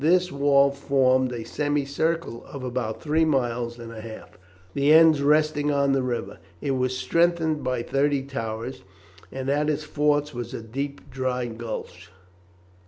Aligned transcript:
This 0.03 0.31
wall 0.31 0.71
formed 0.71 1.31
a 1.31 1.45
semicircle 1.45 2.43
of 2.47 2.63
about 2.63 3.03
three 3.03 3.23
miles 3.23 3.77
and 3.77 3.91
a 3.91 4.01
half, 4.01 4.39
the 4.73 4.91
ends 4.91 5.21
resting 5.21 5.69
on 5.69 5.91
the 5.91 6.01
river. 6.01 6.39
It 6.59 6.71
was 6.71 6.97
strengthened 6.97 7.63
by 7.63 7.83
thirty 7.83 8.23
towers, 8.23 8.81
and 9.31 9.47
at 9.47 9.69
its 9.69 9.83
forts 9.83 10.33
was 10.33 10.55
a 10.55 10.63
deep 10.63 11.11
dry 11.11 11.45
ditch. 11.45 12.09